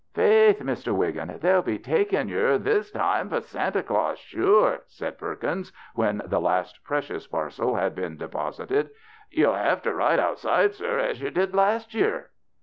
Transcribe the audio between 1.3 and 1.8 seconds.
they'll be